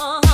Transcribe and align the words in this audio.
See 0.00 0.29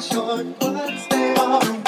short, 0.00 0.46
but 0.60 1.08
they 1.10 1.34
are. 1.36 1.85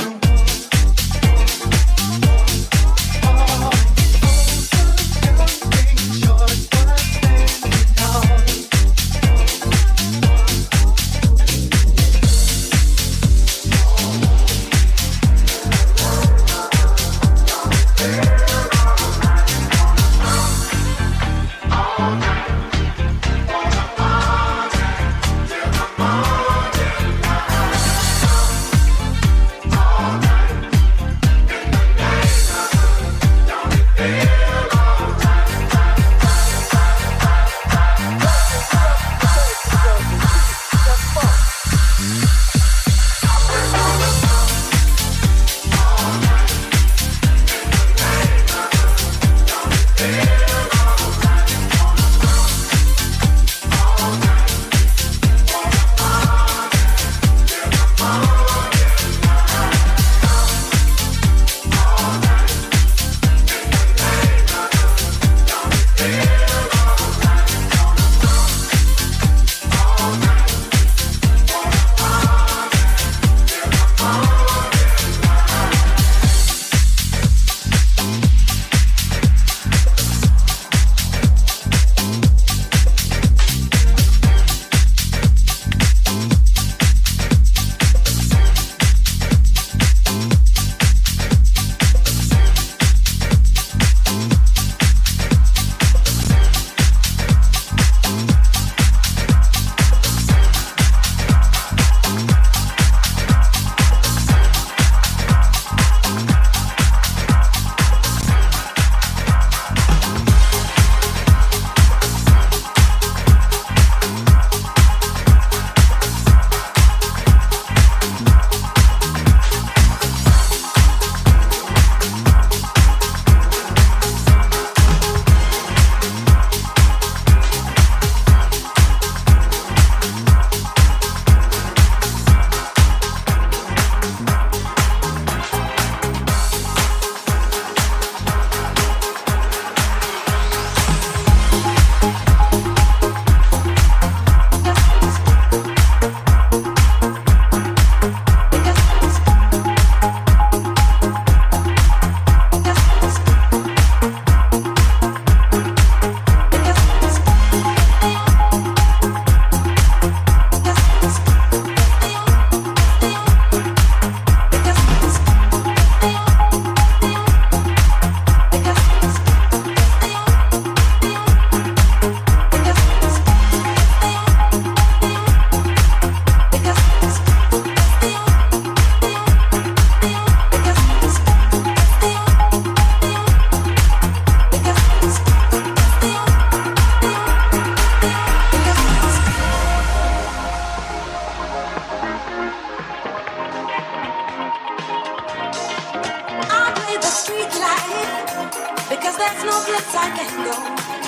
Cause 199.09 199.16
there's 199.16 199.42
no 199.42 199.59
place 199.64 199.94
I 199.94 200.11
can 200.18 200.33
go. 200.44 200.53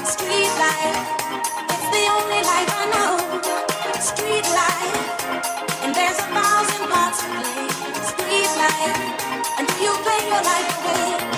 Street 0.09 0.53
life, 0.57 1.05
it's 1.69 1.89
the 1.93 2.05
only 2.17 2.41
life 2.49 2.73
I 2.73 2.85
know. 2.97 3.13
Street 4.01 4.47
life, 4.57 5.85
and 5.85 5.95
there's 5.95 6.17
a 6.17 6.29
thousand 6.33 6.89
parts 6.89 7.21
to 7.21 7.29
play. 7.29 7.69
Street 8.01 8.53
life, 8.57 8.97
and 9.59 9.69
you 9.85 9.93
play 10.01 10.21
your 10.33 10.43
life 10.49 10.71
away. 10.81 11.30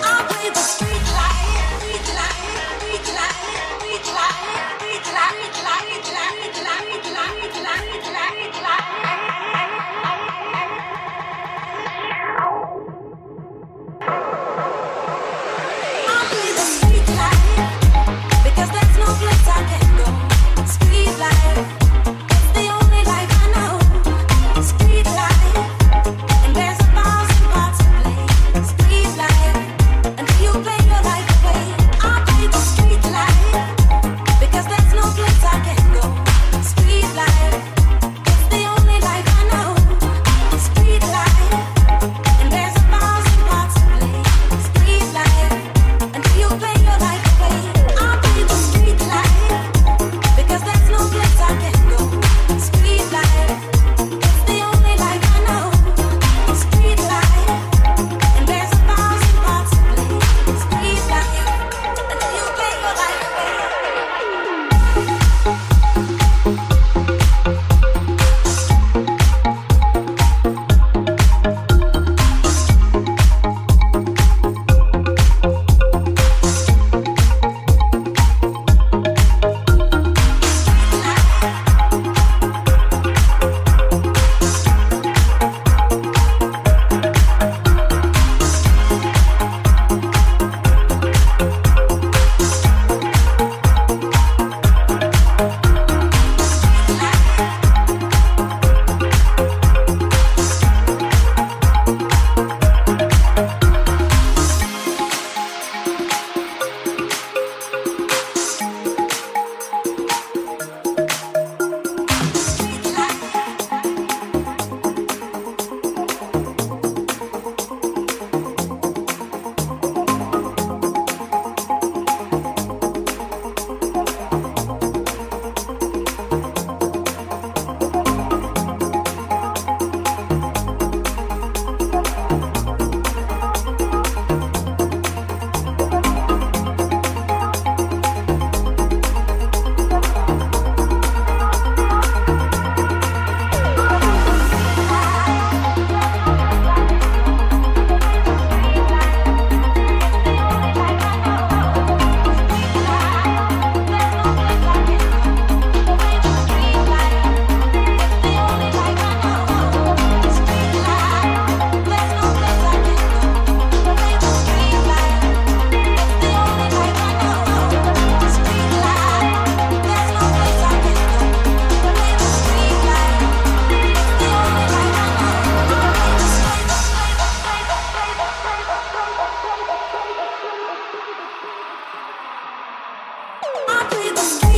With 183.95 184.15
the 184.15 184.52